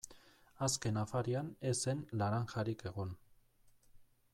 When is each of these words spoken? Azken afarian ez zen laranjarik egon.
Azken 0.67 0.97
afarian 1.01 1.51
ez 1.73 1.75
zen 1.85 2.03
laranjarik 2.23 2.85
egon. 2.93 3.17